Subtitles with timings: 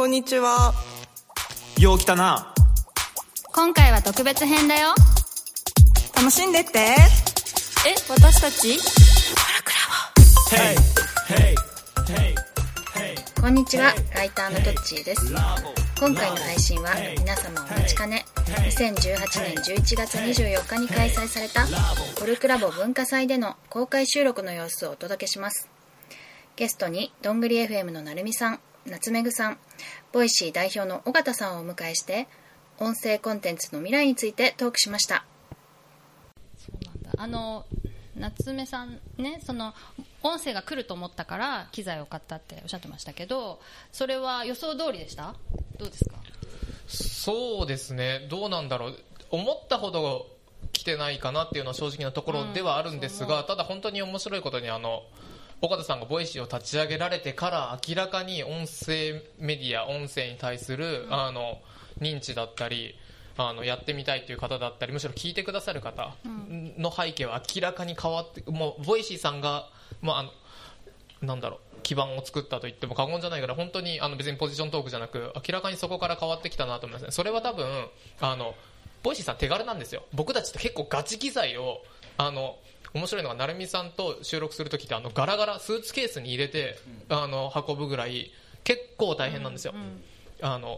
[0.00, 0.72] こんにちは。
[1.78, 2.54] よう来たな。
[3.54, 4.94] 今回は特別編だよ
[6.16, 6.78] 楽しんでって。
[6.78, 6.96] え
[8.08, 8.78] 私たち
[13.42, 15.34] こんにちは、ライターのトッチーです。
[15.98, 18.94] 今回の配信は皆様お待ちかね、2018
[19.42, 21.66] 年11月24日に開催された
[22.18, 25.68] コルクラボ文化祭での公開収録の様子をお届けします。
[26.56, 29.58] ゲストにどんぐり FM のなるみさん、なつめぐさん、
[30.12, 32.26] Voicy 代表の緒方さんをお迎えして、
[32.80, 35.24] 音声コンテンツの未来についてトークしました。
[37.16, 37.66] あの
[38.16, 39.74] 夏目さんねその
[40.22, 43.60] 音声が来ると思ったから機材を買ったっておっしゃってましたけど
[43.92, 45.34] それは予想通りでした？
[45.78, 46.16] どうですか？
[46.88, 48.98] そうですね、どうなんだろう、
[49.30, 50.26] 思ったほど
[50.72, 55.04] 来てないかなっていうのは正直なところではあるんですが、ただ本当に面白いことにあの
[55.62, 61.60] 緒方さんが Voicy を立ち上げられてから明らかに音声メディア、音声に対する、あの
[62.00, 62.94] 認知だったり。
[63.36, 69.66] あのやってみたいという方だったりむしろ聞いてくださる方の背景は明らかに変わってもう Voicy さんが、
[70.02, 70.30] まあ、あの
[71.22, 77.12] なんだろう基盤を作ったと言っても過言じゃないから本当にあの別にポジショントークじゃなく明らかにそこから変わってきたなと思いますね。
[77.12, 77.66] それは多分
[78.20, 78.54] あの
[79.02, 80.02] Voicy さん手軽なんですよ。
[80.12, 81.82] 僕たちって結構ガチ機材を
[82.18, 82.56] あの
[82.94, 86.76] 面白いのが成美さんと収録するときってあのガラガラスーツケースに入れて、
[87.08, 88.30] あの運ぶぐらい
[88.64, 89.74] 結構大変なんですよ、
[90.42, 90.76] あの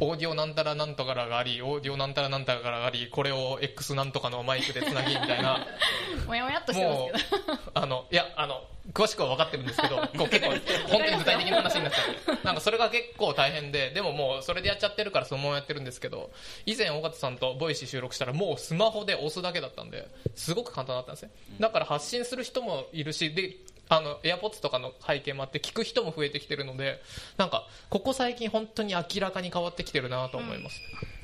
[0.00, 5.66] オーディオなんたらなんとからがありオーディオなんたらなんたらがありこれを X なんとかのマイクでつなぎみたいな。
[6.26, 7.58] もやもやっとしてますけど。
[7.74, 10.50] あのいやあの詳しくは分かってるんですけど こう結構
[10.88, 12.38] 本当に具体的な話になっちゃう。
[12.44, 16.30] なんかそれが結構大変ででももうそれでやっちゃってるからそのままやってるんですけど
[16.66, 21.30] 以前緒方さんと Voicy 収録したらもうスマホで押すだけだったんですごく簡単だったんですね。
[21.60, 23.56] だから発信する人もいるしで
[23.88, 27.00] あの AirPods とかの背景もあって聞く人も増えてきてるので
[27.36, 30.80] なんかここ最近本当に明らかに変わってきてるなと思います、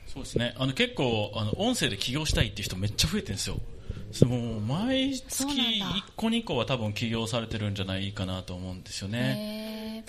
[0.07, 0.55] そうですね。
[0.59, 3.57] あの結構あの音声で起業したいっていう人めっちゃ増えてるんですよ。
[4.13, 9.60] そのもう毎月そうなんだ1個2個は多分起業されてるんじゃないかなと思うんですよね。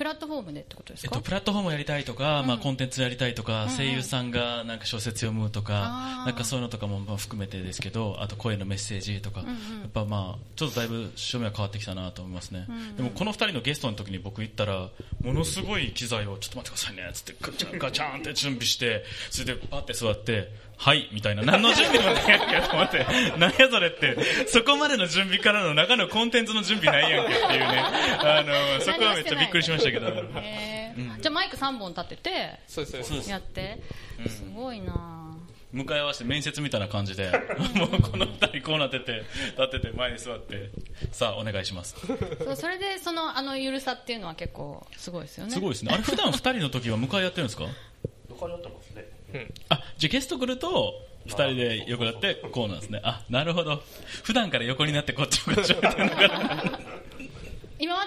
[0.02, 9.46] えープラットフォームでってことですか、えっと、プラットフォームをやりたいとか、まあ、コンテンツやりたいとか、声優さんがなんか小説読むとかなんかそういうのとかもまあ含めてですけどあと声のメッセージとか、や
[9.88, 12.68] っぱまあちょっとだいぶ照明は変わってきたなと思いますね、
[12.98, 14.90] でもこの2人のゲストの時に僕行ったら
[15.24, 20.50] ものすごい機材をちょっと待ってくださいねっつってガチャンガチャンって準備してそれでパって座って
[20.82, 21.44] はいみたいな。
[21.44, 23.06] 何の準備もないやんけと思って。
[23.38, 24.18] 何やそれって。
[24.48, 27.84] そこまでの準備からの中のコンテンツの準備ないやんけっていうね。
[28.20, 30.08] あのそこはめっちゃびっくりしましたけど。
[30.08, 31.20] えー。
[31.22, 33.30] じゃあマイク3本立ててそうですそうです。
[33.30, 33.82] やって。
[34.28, 35.38] すごいな。
[35.72, 37.32] 向かい合わせて面接みたいな感じで
[37.76, 40.70] もうこの二人こうなってて立ってて前に座って。
[41.14, 41.96] さあお願いします。
[42.44, 45.52] そうそれでそのあのゆるさっていうのは結構すごいですよね。
[45.52, 45.94] すごいですね。
[45.94, 47.66] あれ普段二人の時は向かい合ってるんですか？
[49.70, 50.94] あじゃあゲスト来ると
[51.26, 53.00] 二人で横になってこうなんですね。
[53.06, 53.82] あなるほど。
[54.24, 56.91] 普段から横になってこっち向かって喋ってるのか今ま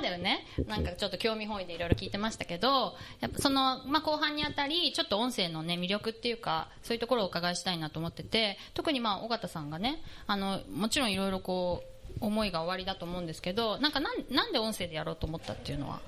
[0.05, 0.47] ではね。
[0.67, 11.83] なんかちょっと興味本位でいろいろ聞いてましたけどやっぱその、まあ、後半にあたりちょっと音声の、ね、魅力っていうかそういうところをお伺いしたいなと思ってて特にまあ尾形さんがねあのもちろんいろいろこ
[12.21, 16.01] う思いが終わりだと思うんですけどなんかなんなんで音声でやろうと思ったっていうのは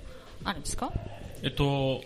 [0.44, 0.92] あるんですか？
[1.42, 2.02] えっと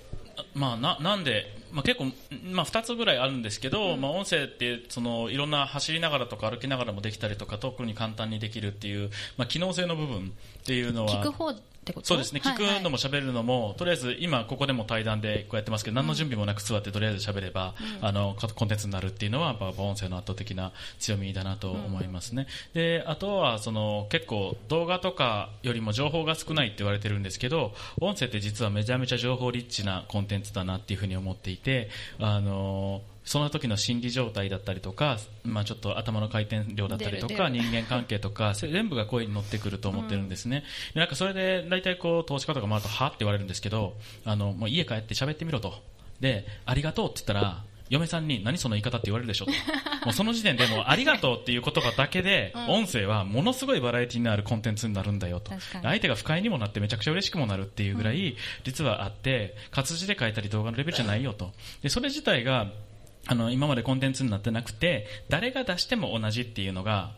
[0.54, 2.06] まあ、ななんで、まあ、結構、
[2.50, 11.10] まあ、2つぐらいあるんですけど、まあ、音声ってそのいろんな走りながらとか歩きながらもできたりとか特に簡単にできるっていう、まあ、機能性の部分っていうのは。
[11.12, 11.52] 聞く方
[11.90, 12.06] ってこと？
[12.06, 12.74] そうですね、聞くはい。
[12.74, 22.46] はいのも喋るのも、とりあえず今ここでも対談でこうやってますけど、何の準備もなく座ってとりあえず喋れば、あのココンテンツになるっていうのはやっぱ音声の圧倒的な強みだなと思いますね。
[22.72, 40.64] で、あとはその結構動画とかよりも情報が少ないって言われてるんですけど、音声って実はめちゃめちゃ情報リッチなコンテンツだなっていうふうに思っていて、あのその時の心理状態だったりとか、まあ、ちょっと頭の回転量だったりとか人間関係とかせ全部が声に乗ってくると思ってるんですね、
[40.94, 43.94] でなんかそれで大体こう投資家とか回るとはって言われるんですけど
[44.24, 45.74] あのもう家帰って喋ってみろと。
[46.18, 49.53] でありがとうって言ったら嫁さんに何その言い方って言われるでしょと。
[50.04, 55.53] もうその時点でもうありがとうっていう言葉だけで、音声はものすごいバラエティのあるコンテンツになるんだよと。
[55.82, 56.48] 相手が不快に。
[56.48, 62.72] もなってめちゃくちゃ嬉しくもなるっていうぐらい、実はあって活字で書いたり動画のレベルじゃないよとでそれ自体が
[63.26, 67.12] あの今までコンテンツになってなくて誰が出しても同じっていうのが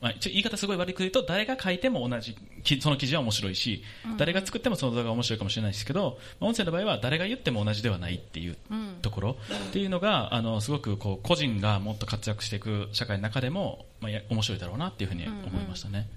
[0.00, 3.82] まあ、言い方すごい悪く言うと誰が書いても同じきその記事は面白いし、
[4.16, 8.56] 誰が作ってもその動画が面白いかもしれないですけど、まあ音声の場合は誰が言っても同じではないっていう
[9.02, 9.36] ところ、
[9.68, 16.08] っていうのがあのすごくこう個人がもっと活躍していく社会の中でも、まあ、や面白いだろうなっていうふうに思いましたね。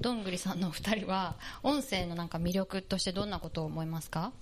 [0.00, 4.32] どんぐりさんのお二人は音声のなんか魅力としてどんなことを思いますか？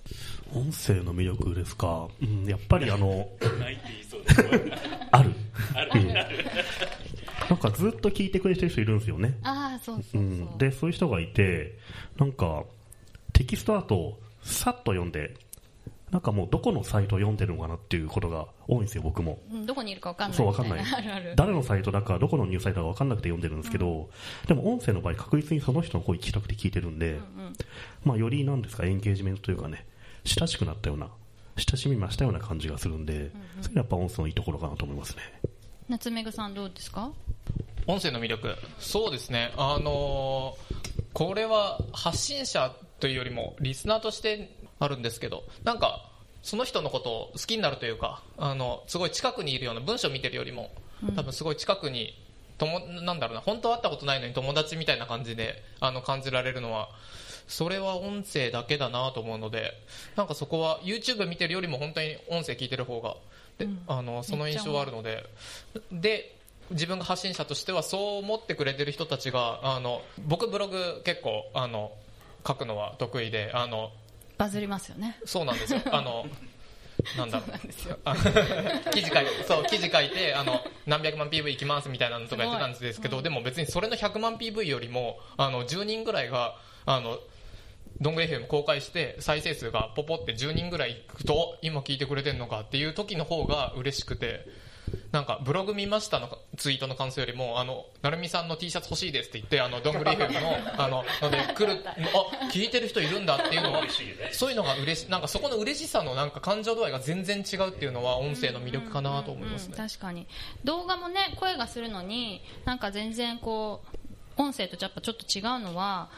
[0.53, 3.07] 音声の魅力ですか、うん、やっぱりあの
[3.59, 4.41] ないって言いそうです
[5.11, 5.33] ある。
[7.49, 11.77] なんかずっと聞いてくれてる人いるんですよね、ああそうそうそう、うん、でそういう人がいて
[12.17, 12.63] なんか
[13.33, 15.35] テキストだとさっと読んで
[16.13, 19.39] なんかもうどこのサイトを読んでるのかなっていうことが多いんですよ僕も。
[19.51, 20.79] うんどこにいるか分かんないそうかんない。
[20.79, 21.33] あるある。
[21.35, 24.11] 誰のサイトだかどこのニュースサイトか分かんなくて読んでるんですけど、
[24.47, 27.19] でも音声の場合確実にその人の声聞きたくて聞いてるんで、
[28.05, 29.87] まあ、よりなんですかエンゲージメントというかね
[30.23, 31.09] 親しくなったような
[31.57, 33.31] 親しみましたような感じがするんで、
[33.61, 35.23] それやっぱ音声のいいところかなと思いますね。
[35.89, 37.11] 夏目ぐさんどうですか？
[37.87, 38.55] 音声の魅力。
[38.77, 39.51] そうですね。
[39.57, 40.83] あのー
[41.13, 44.49] これは発信者というよりもリスナーとして
[44.83, 46.09] あるんですけどなんか
[46.41, 50.71] その人のことを好きになるというかあのすごい近くにいるような文章を見てるよりも
[51.15, 52.13] 多分すごい近くに
[52.57, 56.89] ともなんだろうな本当は会ったことないのに友達みたいな感じであの感じられるのは
[57.47, 59.71] それは音声だけだなと思うので
[60.15, 63.15] なんかそこは YouTube 見てるよりも本当に音声聞いてる方が
[63.57, 65.25] で、あのその印象はあるので
[65.91, 66.35] で
[66.71, 71.91] 自分が発信者としてはそう思ってくれてる人たちがあの僕ブログ結構あの
[72.47, 73.91] 書くのは得意であの
[74.43, 75.17] バズりますよね。
[75.23, 75.79] そうなんですよ。
[75.91, 76.25] あの
[77.17, 77.99] なんだろう。
[78.03, 78.15] あ
[78.91, 87.19] 記事書いてそう記事書いてあの何百万 PV いきますみたいなのとかやってたんですけど、でも別にそれの100万 PV よりもあの10人ぐらいがあの
[88.01, 94.45] どんぐり FM 公開して再生数がポポって10人ぐらいいくと今聞いてくれてるのかっていう時の方が嬉しくて
[95.11, 103.83] なんかブログ見ましたのツイートの感想よりもあの成美さんの T シャツ欲しいですって言ってあのどんぐり FM のあのので来るあ聞いてる人いるんだっていうのは
[104.31, 109.75] そういうのが嬉しなんかそこの嬉しさのなんか感情度合いが全然違うっていうのは音声の魅力かなと思いますね。
[109.77, 110.27] うん確かに。
[110.63, 113.81] 動画もね声がするのになんか全然こ
[114.37, 116.09] う音声とやっぱちょっと違うのは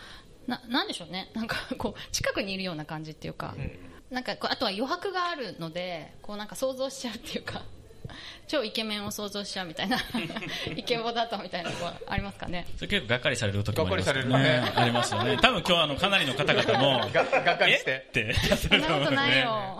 [0.47, 1.31] ななんでしょうね。
[1.33, 3.55] なんかこう近くにいるような感じっていうか、
[4.09, 7.63] なんかこうあとは余白があるのでこうなんか想像しちゃうっていうか
[8.47, 9.97] 超イケメンを想像しちゃうみたいな
[10.75, 12.65] イケボだとみたいなのはありますかね？
[12.75, 14.73] それ結構がっかりされる時もありますよがっかりされるね。
[14.75, 15.37] ありますよね。
[15.41, 18.05] 多分今日あのかなりの方々もががっかりしてえ？
[18.09, 18.49] って。
[18.49, 19.77] やってそんなことないよ。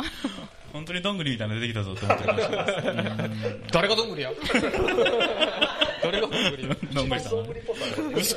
[0.73, 2.73] 本当にどんぐりみたいなの出てきたぞと思ってました
[3.71, 4.31] 誰がどんぐりや？
[6.03, 7.39] 誰がどんぐりどんぐりさん。
[8.13, 8.35] 嘘。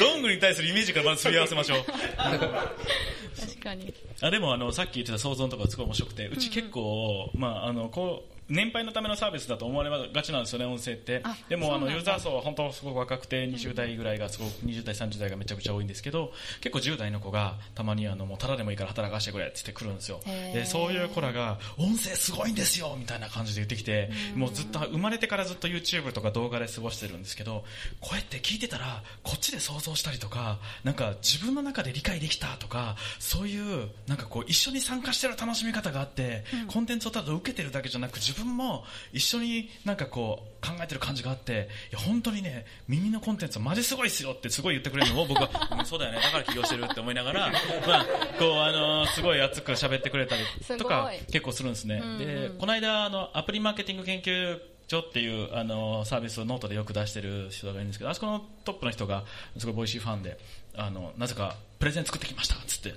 [0.00, 1.84] どんぐりに対するイメージからまずすり合わせましょう。
[1.86, 3.92] 確かに。
[4.20, 11.22] あでもあのさっき言ってた想像のとかすごい面白くてうち結構、まあ、あのこう年配のためのサービスだと思われがちなんですよね音声って。
[11.24, 20.20] あでもあのユーザー層は本当すごく若くて20代ぐらいがすごく20代30代がめちゃくちゃ多いんですけど結構10代の子がたまにあのもうただでもいいから働かしてくれって言ってくるんですよ。
[20.26, 27.64] でそういう子らが音声すごいんですよみたいな感じで言ってきてもうずっと生まれてからずっと YouTube とか動画で過ごしてるんですけど
[28.00, 46.20] こうやって聞いてたらこっちで想像したりとかなんか自分の中で理解できたとかそういうなんかこう一緒に参加してる楽しみ方があって、コンテンツをただ受けてるだけじゃなく自分も一緒になんかこう考えてる感じがあっていや本当にね耳のコンテンツマジすごいっすよってすごい言ってくれるのを僕は、 うんそうだよね。
[46.20, 47.50] だから起業してるって思いながら、
[47.86, 48.06] まあ、
[48.38, 50.44] こうあのすごい熱く喋ってくれたり
[50.78, 59.24] とか結構するんですね、でこの間あのアプリマーケティング研究所っていうあのサービスをノートでよく出してる人がいるんですけどあそこのトップの人が
[59.56, 60.38] すごい Voicy ファンで
[60.76, 62.92] あのなぜかプレゼン作ってきましたっつってへ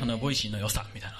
[0.00, 1.18] あの Voicy の良さみたいな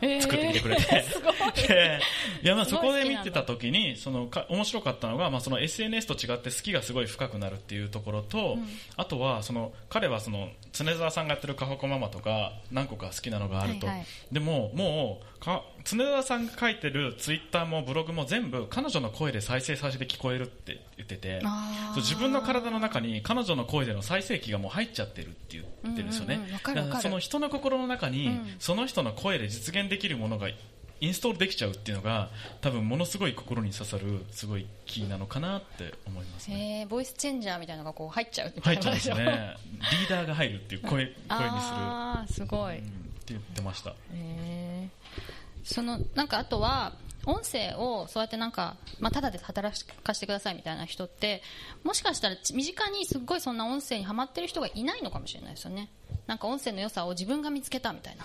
[0.00, 0.82] え作ってきてくれて、
[2.42, 2.46] い。
[2.46, 8.58] やまあそこで見てた時にそのか面白かったのが、まあ、その SNS と違って好きがすごい深くなるっていうところと、
[8.96, 14.06] あとはその彼はその常沢さんがやってる「かほこママ」とか何個か好きなのがあると、はいはい。
[14.32, 21.42] でももうか常沢さんが書いてるツイッターもブログも全部彼女の声で再生させて聞こえるって言ってて
[21.96, 28.54] 自分の体の中に彼女の声での再生機がもう入っちゃってるって言ってるんですよね、うんうんその人の心の中に、うん。
[28.58, 30.48] その人の声で実現できるものが
[31.00, 36.78] インストールできちゃうっていうのが多分ものすごい心に刺さるすごいキーなのかなって思いますね。
[36.78, 39.16] へえボイスチェンジャーみたいなのがこう入っちゃうみた入っちゃうんですね。
[39.16, 41.16] リーダーが入るっていう声 声にする。
[41.28, 42.84] ああすごい、うん
[43.24, 43.90] って言ってました。
[43.90, 44.88] へえ
[45.64, 46.92] そのなんかあとは
[47.26, 51.42] 音声をそうやってなんか、まあ、ただで働かせてくださいみたいな人って
[51.82, 55.90] もしかしたら身近にすっごいそんな音声にはまってる人がいないのかもしれないですよね。
[56.26, 58.24] なんか音声の良さを自分が見つけたみたいな。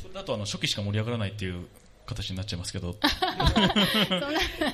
[0.00, 1.66] それだとあの初期しか盛り上がらないっていう
[2.06, 2.94] 形になっちゃいますけど。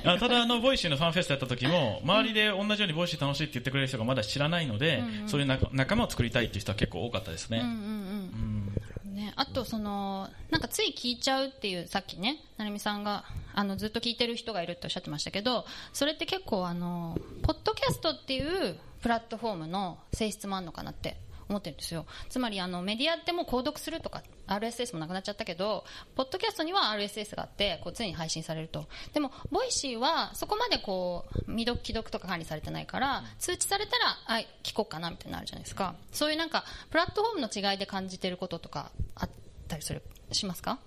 [0.03, 8.14] ただあの Voicy のファンフェストやった時も周りで同じように Voicy 楽しいって言ってくれる人がまだ知らないので、そういう仲仲間を作りたいっていう人は結構多かったですね、うんうんうん
[9.15, 21.15] ね、あとそのなんかつい聞いちゃうっていうさっきね成美さんがあのずっと聞いてる人がいるっておっしゃってましたけどそれって結構あのポッドキャストっていうプラットフォームの性質もあるのかなって
[21.47, 22.05] 思ってるんですよ。
[22.29, 25.83] つまりあのメディアってもう購読するとか RSS もなくなっちゃったけど
[26.15, 28.85] ポッドキャストには RSS があってこう常に配信されると。
[29.13, 35.95] でも Voicy はそこまでこう未読既読とか管理されてないから通知されたらあ聞こうかなみたいになるじゃないですか。
[36.11, 39.29] そういうなんかプラットフォームの違いで感じてることとかあっ
[39.67, 40.79] たりするしますか？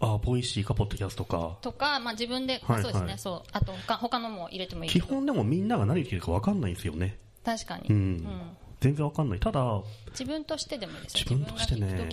[0.00, 1.58] あ Voicy かポッドキャストか。
[1.60, 3.08] とか、まあ、自分で、はいそうですね。
[3.10, 3.48] はいそう。
[3.52, 7.18] あと他他のも入れてもいい基本でもみんなが何言ってるか分かんないんですよね。
[7.44, 9.40] 確かに、うん、全然分かんない。
[9.40, 11.24] ただ自分としてでもいいですよ。
[11.30, 12.08] 自分としてね。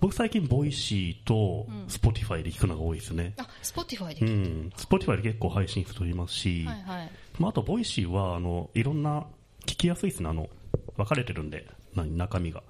[0.00, 3.34] 僕最近 Voicy と Spotify で聞くのが多いですね。
[3.38, 4.72] あ Spotify でう聞く、ん。
[4.76, 7.10] Spotify で結構配信しておりますし、はいはい。
[7.38, 9.26] まあ、あと Voicy はあのいろんな
[9.66, 10.28] 聞きやすいですね。
[10.28, 10.48] あの
[10.96, 12.62] 分かれてるんで何中身が。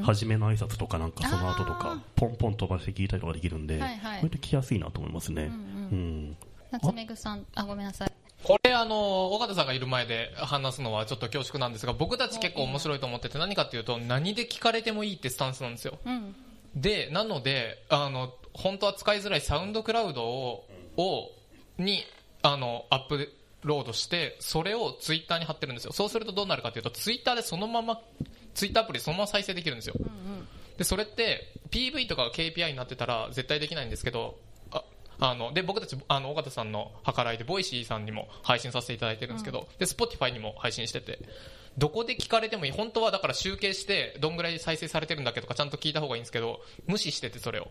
[0.00, 4.16] 初めの挨拶とかなんかその後とかポンポン飛ばして聞いたりとかできるんで、はいはい。
[4.22, 6.36] 割と聞きやすいなと思いますね、うん。
[6.70, 8.12] 夏目ぐさんあごめんなさい
[8.44, 15.98] これあの尾形さんがいる前で話すのはちょっと恐縮なんですが僕たち結構面白いと思ってて何かっていうと何で聞かれてもいいってスタンスなんですよ。
[16.04, 16.34] うん。
[16.74, 20.64] でなのであの本当は使いづらいサウンドクラウドを
[20.96, 21.30] を
[21.78, 22.04] に
[22.42, 23.32] あのアップ
[23.62, 25.92] ロードしてそれをツイッターに貼ってるんですよ。
[25.92, 28.00] そうするとどうなるかというとツイッターでそのまま
[28.54, 29.94] ツイッターアプリそのまま再生できるんですよ、
[30.76, 34.36] でそれって PV とかが KPI になってたら絶対できないんですけど
[35.22, 41.20] ああので僕たちあの緒方さんの計らいで Voicy さんにも配信させていただいてるんですけど、で Spotify にも配信してて
[41.78, 47.68] どこで聞かれてもいい本当はだから集計してどんぐらい再生されてるんだっけとかちゃんと聞いた方がいいんですけど無視しててそれを。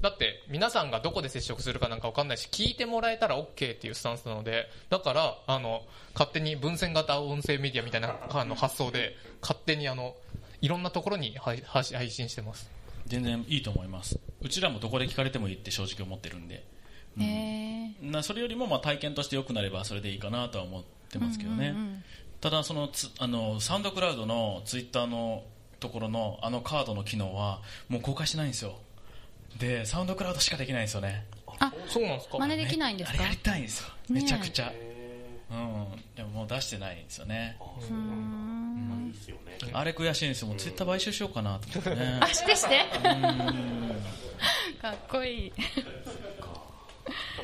[0.00, 5.82] だって皆さんがどこで接触するかなんか分かんないし聞いてもらえたら OK っていうスタンスなのでだからあの
[6.14, 10.14] 勝手に分線型音声メディアみたいなあの発想で勝手にあの
[10.60, 11.62] いろんなところに配
[12.10, 12.70] 信してます。
[13.06, 14.18] 全然いいと思います。
[14.42, 16.64] うちらもどこで聞かれてもいいって正直思ってるんで
[17.20, 21.74] へえなそれよりもまあ体験として良くなればそれでいいかなとは思ってますけどね、
[22.40, 25.42] ただそのつあのサウンドクラウドのツイッターの
[25.80, 28.78] ところのあのカードの機能はもう公開してないんですよ。
[29.58, 31.24] でサウンドクラウドしかできないんですよね。
[31.60, 32.38] あそうなんですか？
[32.38, 33.18] 真似できないんですか？
[33.18, 33.88] あれやりたいんですよ。
[34.10, 34.70] めちゃくちゃ、
[35.50, 35.86] うん。
[36.14, 37.56] でももう出してないんですよね。
[37.80, 39.58] いいですよね。
[39.72, 40.48] あれ悔しいんですよ。
[40.48, 42.18] もうツイッター買収しようかなと思ってね。
[42.20, 42.84] あしてして。
[44.80, 45.52] かっこいい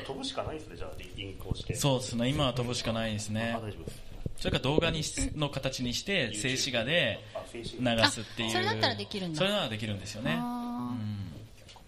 [0.01, 1.75] 飛ぶしかないですねじゃあリンクをして。
[1.75, 2.29] そうですね。
[2.29, 3.53] 今は飛ぶしかないですね。
[3.55, 4.03] あ大丈夫です。
[4.37, 7.19] それから動画にしの形にして静止画で
[7.53, 7.61] 流
[8.09, 8.49] すっていう。
[8.49, 9.37] あそれだったらできるんだ。
[9.37, 10.39] それならできるんですよね。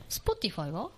[0.10, 0.90] Spotify は？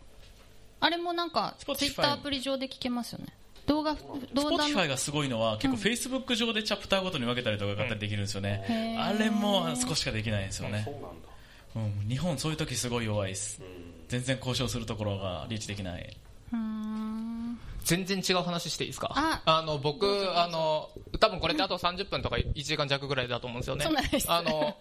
[0.82, 3.34] あれもなんかツイ Spotify ッターアプリ上で聞けますよね。
[3.66, 4.20] 動画動画の。
[4.20, 10.84] スポティファイがすごいのは結構フェイスブック上でチャプターごとに分けたりとか買ったりできるんですよね、あれも少ししかできないんですよね。
[10.86, 11.10] そうなんだ。
[11.75, 13.62] うん、日本そういう時すごい弱いです。
[14.08, 16.18] 全然交渉するところがリーチできない
[17.84, 19.12] 全然違う話していいですか？
[19.46, 20.06] あの僕
[20.38, 20.89] あの
[21.20, 23.86] 多分これってあと30分とか1時間弱ぐらいだと思うんですよね。
[24.27, 24.75] あの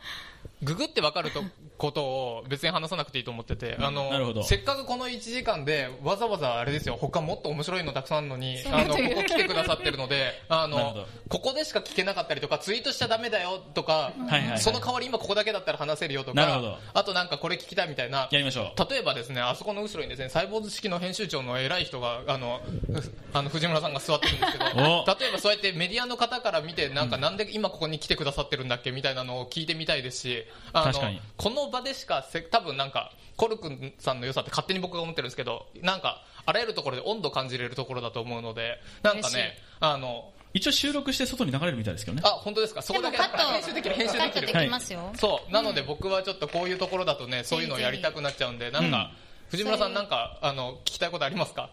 [0.62, 1.42] ググって分かると
[1.76, 6.96] ことを別に話さなくていいと思ってて、あのせっかくこの1時間でわざわざあれですよ。
[7.00, 14.12] 他もっと面白いのたくさんあるのにあの ここ来てくださってるのであのここでしか聞けなかったりとかツイートしちゃダメだよとか、
[14.56, 18.28] その代わり今ここだけだったら話せるよとかあとなんかこれ聞きたいみたいな。
[18.30, 18.90] やりましょう。
[18.90, 22.60] 例えばですねあそこの後ろにですねサイボーズ式の編集長の偉い人があの
[23.32, 31.20] あの藤村さんが座ってるんですけど例おえばそうやってメディアの方から見てなんかなんで今ここに来てくださってるんだっけみたいなのを聞いてみたいですしあの確かに。
[31.36, 42.22] この場でしかせ多分なんかコルクさんの良さって勝手に僕が思ってるんですけどなんかあらゆるところで温度感じれるところだと思うのでなんかねあの一応収録して外に流れるみたいですけどね。
[42.24, 42.80] あ本当ですか？
[42.82, 44.30] そこだけでもカット編集できる編集できる。
[44.30, 45.52] カットできますよ、そう。
[45.52, 49.12] なので僕はちょっとこういうところだとねそういうのをやりたくなっちゃうんでなんか、
[49.50, 51.68] 藤村さんなんかあの聞きたいことありますか？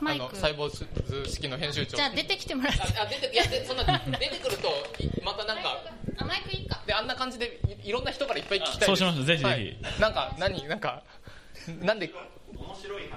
[0.00, 0.86] あの細胞図
[1.30, 1.96] 式の編集長。
[1.96, 2.80] じゃあ出てきてもらって。
[2.80, 4.68] ああ出ていやでそんな出てくると
[5.02, 5.82] いまたなんか
[6.18, 6.80] あマイクいいか。
[6.86, 8.86] であんな感じでいいろんな人からいっぱい聞きたいです。
[8.86, 9.24] そうします。
[9.24, 9.44] ぜひぜひ。
[9.44, 9.76] はい。
[10.00, 11.02] なんか何なんか
[11.80, 12.10] なんで？
[12.52, 13.08] 面白い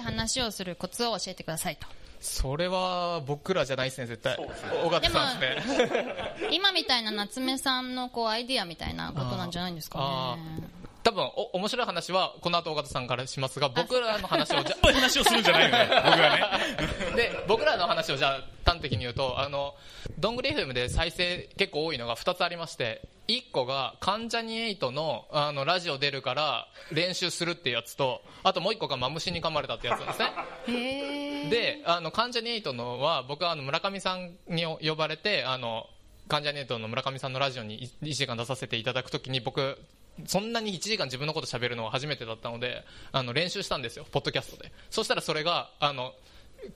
[0.00, 1.76] 話をするコツを教えてください。
[1.76, 1.86] と。
[2.20, 4.36] それは僕らじゃないですね絶対。
[4.84, 6.14] 尾形さんですね
[6.50, 10.77] 今みたいな夏目さんのこうアイディアみたいなことなんじゃないんですかあね多
[11.18, 17.16] 分お面白い話はこの後尾形さんからしますが僕らの話をじゃこういう話をするんじゃないよね 僕がね。
[17.16, 19.74] で僕らの話をじゃあ端的に言うとあの
[20.18, 31.50] どんぐり FM で再生結構多いのが2つありまして1個が関ジャニ∞のあのラジオ出るから練習するっていうやつとあともう1個がマムシに噛まれたってやつなんですね。
[31.50, 35.88] であの関ジャニ∞のは僕はあの村上さんに呼ばれてあの
[36.28, 39.78] 関ジャニの村上さんのラジオに1時間出させていただくときに僕
[40.26, 44.72] そんなに1時間自分のこと喋るのは初めてだったのであの練習したんですよポッドキャストで。
[44.90, 46.12] そしたらそれがあの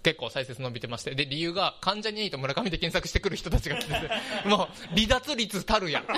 [0.02, 4.08] 結構再生伸びてましてで理由が関ジャニエイト村上で検索してくる人たちが来てて
[4.48, 6.04] もう離脱率たるや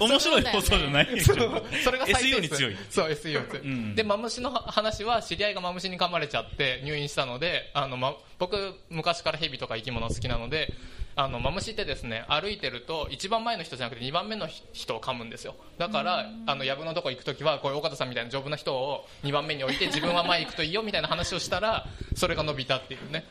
[0.00, 1.08] 面白い放送じゃない。
[1.10, 1.30] んです。
[1.30, 2.76] よそれが SEO に強い。
[2.88, 3.94] そう SEO に強い、ん。
[3.94, 10.72] でマムシの話は知り合いがマムシに噛まれちゃって入院したのであの、ま、僕昔からヘビとか生き物好きなので
[11.16, 15.54] あのマムシってですね歩いてると一番前の人じゃなくて2番目の人を噛むんですよ。
[15.78, 23.24] だからあの藪のとこ行く時はこういう岡田さんみたいな丈夫な人を2番目に置いて自分は前行くといいよみたいな話をしたらそれが伸びたっていうね。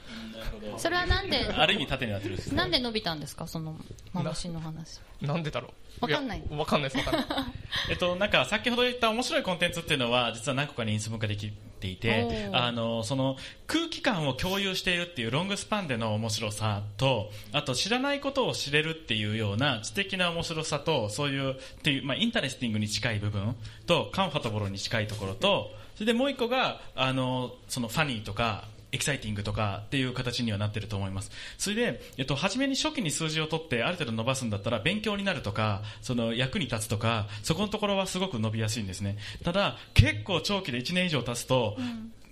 [0.78, 3.48] それはなんである意味縦になってるんですねなんで伸びたんですか？
[3.48, 3.76] その
[4.14, 5.00] マムシの話。
[5.22, 6.06] なんでだろう？
[6.06, 6.44] わかんない。
[6.50, 7.26] やわかんないですわかんない。
[7.90, 23.56] えっと、なんか先ほど言った面白いコンテンツっていうのは実は何個かに因数分解できていてあのその空気感を共有しているっていうロングスパンでの面白さとあと知らないことを知れるっていうような知的な面白さとそういうっていう、まあ、 interesting に近い部分
[23.86, 31.32] とカンファタブルに近いところとそれでもう一個があのそのファニーとかエキサイティングとかっていう形にはなってると思います。
[31.58, 39.18] それで、えっと、初めに初期に数字を取ってある程度伸ばすんだったら勉強になるとか、その役に立つとか、そこのところはすごく伸びやすいんですね。
[39.44, 41.78] ただ、結構長期で1年以上経つと、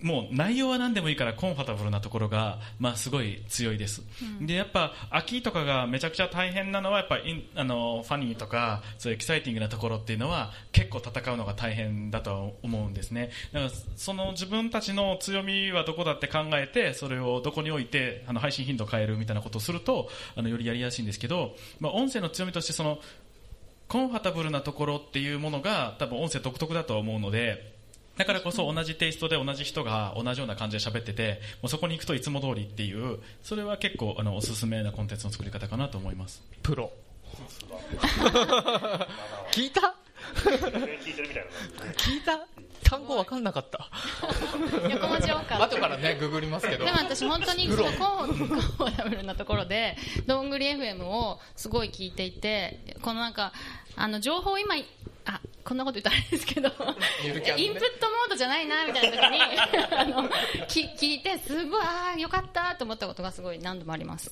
[0.01, 4.03] もう内容は何でもいいからコンファタブルなところが、まあ、すごい強いです、
[4.41, 7.17] でやっぱ秋とかがめちゃくちゃ大変なのはやっぱ
[7.55, 13.31] あの funny とかそういう exciting なところっていうのは結構戦うのが大変だとは思うんですね。
[13.53, 22.99] だからその自分たちの強みはどこだって考えてそれをどこに置いてあの配信頻度を変えるみたいなことをするとあのよりやりやすいんですけど、まあ、音声の強みとしてその
[23.87, 27.76] comfortable なところっていうものが多分音声独特だとは思うので
[28.17, 36.41] だからこそ同じテイストで同じ人が同じような感じで喋っててもうそこに行くといつも通りっていうそれは結構あのおすすめなコンテンツの作り方かなと思います。
[36.63, 36.91] プロ。
[39.51, 39.95] 聞いた？
[40.35, 41.41] 聞いてるみた？
[41.41, 41.45] い
[41.87, 42.47] な聞いた
[42.83, 43.89] 単語わかんなかった。
[44.89, 46.85] 横文字多かった後からねググりますけど。
[46.85, 53.51] でも私本当にそのコンコンフォータブルなところでどんぐり FM をすごい聞いていてこのなんか
[53.95, 54.75] あの情報を今
[55.27, 56.69] あこんなこと言ったらあれですけど。
[57.57, 59.41] インプットモードじゃないなみたいな時に
[59.97, 60.29] あの
[60.67, 64.31] き聞いてすごいああよかったと思ったことがすごい何度もあります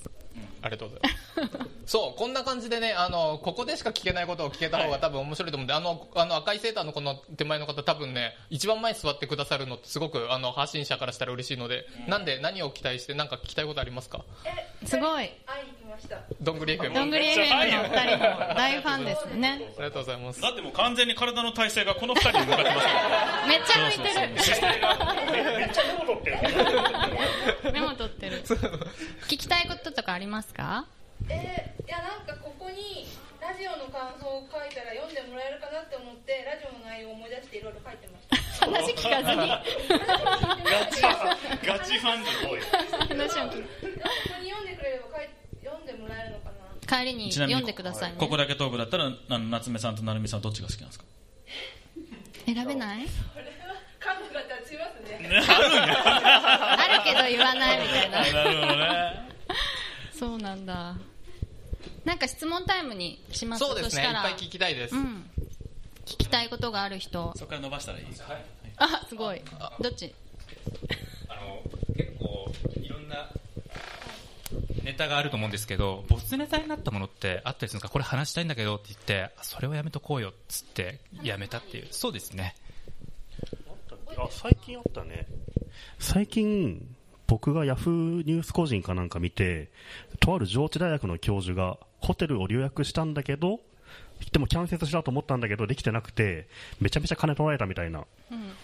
[0.66, 1.70] ありがとうございます。
[1.86, 14.26] そう、こんな感じでね、あの、ここでしか聞けないことを聞けた方が多分面白いと思うんで、あの、あの赤いセーターのこの手前の方多分ね、一番前に座ってくださるのってすごく、あの、発信者からしたら嬉しいので、なんで何を期待して、なんか聞きたいことありますか？
[14.86, 15.30] すごい。
[15.46, 16.18] 会いに来ました。
[16.42, 16.94] どんぐり FM。
[16.96, 19.50] どんぐり FM のお二人の大ファンですね。
[19.78, 20.42] ありがとうございます。
[20.42, 24.30] だってもう完全に体の体勢がこの2人に向かってますめっちゃ向いてる。
[25.56, 27.72] めっちゃメモ取ってる。
[27.74, 28.44] メモ取ってる。
[29.28, 30.86] 聞きたいこととかありますか？
[31.28, 33.08] えー、いやなんかここに
[33.42, 38.36] ラジオの感想を書いたら読んでもらえるかなって思ってラジオの内容を思い出していろいろ書いてました。
[38.66, 39.52] 話聞かずに。
[41.66, 42.60] ガチファンで多い
[43.10, 43.64] 話を聞く。
[43.64, 45.30] ここに読んでくれれば書い
[45.64, 46.56] 読んでもらえるのかな。
[46.86, 48.18] 帰りに読んでくださいね。
[48.20, 51.06] ここだけトークだったらあの夏目さんと成美さんどっちが好きなんですか？
[52.46, 53.06] 選べない？
[53.06, 55.18] これは感度が立ちますね。
[55.42, 58.20] あるけど言わないみたいな。
[58.22, 59.25] なるほどね
[60.18, 60.96] そうなんだ。
[62.04, 63.66] なんか質問タイムにします。
[63.66, 64.22] そうですね、いしたら。
[64.22, 64.96] っぱい聞きたいです。
[64.96, 65.30] うん。
[66.06, 67.34] 聞きたいことがある人。
[67.36, 68.06] そこから伸ばしたらいい
[68.78, 69.42] あすごい。
[69.82, 70.14] どっち？
[71.28, 71.62] あの
[71.96, 73.30] 結構いろんな
[74.84, 77.90] ネタがあると思うんですけどボツネタになったものってあったりするんですか？
[77.90, 81.88] これ話したいんだけどって言ってあそれをやめとこうよっつってやめたっていう。
[81.92, 82.56] そうですね。
[84.18, 85.26] あ最近あったね。
[86.00, 86.95] 最近
[87.28, 87.94] 僕がヤフー
[88.26, 89.70] ニュース個人かなんか見て
[90.20, 93.60] とある上智大学の教授がホテルを予約したんだけど
[94.32, 96.48] でもキャンセルしようと思ったんだけどできてなくて
[96.80, 98.06] めちゃめちゃ金取られたみたいな、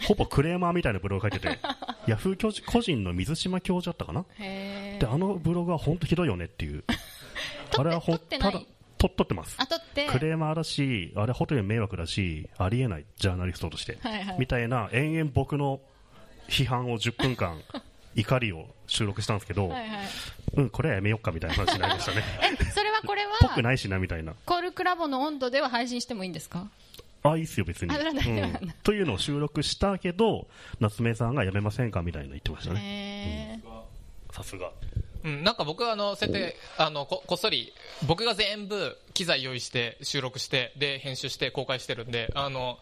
[0.08, 1.60] ほぼクレーマーみたいなブログ書いてて
[2.08, 4.26] ヤフー教授個人の水島教授だったかな？
[4.39, 6.84] へであのブログは本当ひどいよねっていう。
[7.78, 8.62] あれはほただ
[8.97, 9.58] と撮ってます。
[10.10, 13.97] クレーマーだし、あれホテル迷惑だし、ありえない、ジャーナリストとして。
[14.02, 14.39] はいはい。
[14.39, 15.82] みたいな、延々僕の
[16.47, 17.60] 批判を10分間、
[18.15, 20.08] 怒りを収録したんですけど、はいはい
[20.58, 22.24] うん、これはやめよっかみたいな話になりましたね。
[22.62, 24.34] えそれはこれぽくはないしな、みたいな。
[24.45, 26.69] コールクラボの温度では配信してもいいんですか？
[27.24, 27.95] あ、いいっすよ、別に。
[27.95, 30.47] うんというのを収録したけど、
[30.80, 33.62] 夏目さんがやめませんかみたいな言ってましたね。
[34.32, 34.71] さすが。
[35.24, 37.74] うん、なんか僕はあの、そうやって、あの、ここっそり、
[38.08, 42.80] 僕が全部機材用意して、収録して、で、編集して公開してるんで、あの、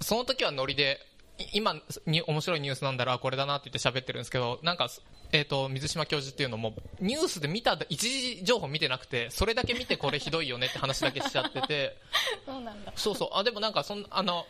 [0.00, 1.09] その時はノリで、い
[1.52, 1.74] 今
[2.06, 4.88] に面白いニュースなんだらこれだなって言って喋ってるんですけど、なんか、
[5.32, 11.96] えー、と水島教授っていうのもニュースで見た一時情報見てなくてそれだけ見てこれひどいよねって話だけしちゃってて。
[12.46, 12.92] そうなんだ。
[12.96, 13.28] そうそう。
[13.32, 14.46] あでもなんかそんあの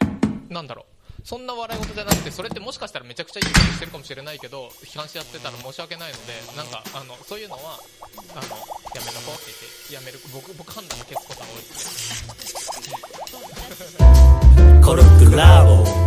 [0.48, 1.00] なんだろう。
[1.24, 7.78] そんな笑い事じゃなくてそれってもしかしたらめちゃくちゃいいことしてるかもしれないけど批判しちゃってたら申し訳ないのでなんかあのそういうのは
[8.32, 10.18] あのやめとこうって言ってやめる。
[10.32, 12.30] 僕僕判断の消すことが多いです
[14.82, 15.99] コルクラボ